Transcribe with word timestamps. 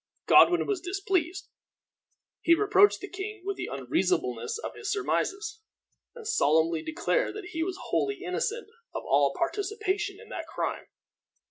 Godwin 0.25 0.65
was 0.65 0.81
displeased. 0.81 1.47
He 2.41 2.55
reproached 2.55 3.01
the 3.01 3.07
king 3.07 3.43
with 3.45 3.55
the 3.55 3.69
unreasonableness 3.71 4.57
of 4.57 4.73
his 4.73 4.91
surmises, 4.91 5.61
and 6.15 6.25
solemnly 6.27 6.81
declared 6.81 7.35
that 7.35 7.49
he 7.51 7.61
was 7.61 7.77
wholly 7.79 8.23
innocent 8.23 8.67
of 8.95 9.03
all 9.05 9.35
participation 9.37 10.19
in 10.19 10.29
that 10.29 10.47
crime. 10.47 10.87